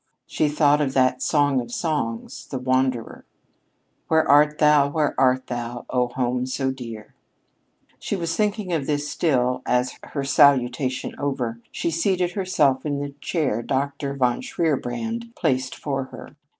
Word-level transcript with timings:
She 0.25 0.49
thought 0.49 0.81
of 0.81 0.95
that 0.95 1.21
song 1.21 1.61
of 1.61 1.71
songs, 1.71 2.47
"The 2.47 2.57
Wanderer." 2.57 3.23
"Where 4.07 4.27
art 4.27 4.57
thou? 4.57 4.89
Where 4.89 5.13
art 5.15 5.45
thou, 5.45 5.85
O 5.91 6.07
home 6.07 6.47
so 6.47 6.71
dear?" 6.71 7.13
She 7.99 8.15
was 8.15 8.35
thinking 8.35 8.73
of 8.73 8.87
this 8.87 9.07
still 9.07 9.61
as, 9.63 9.99
her 10.01 10.23
salutation 10.23 11.13
over, 11.19 11.59
she 11.71 11.91
seated 11.91 12.31
herself 12.31 12.83
in 12.83 12.97
the 12.99 13.13
chair 13.21 13.61
Dr. 13.61 14.15
von 14.15 14.41
Shierbrand 14.41 15.35
placed 15.35 15.75
for 15.75 16.05
her. 16.05 16.35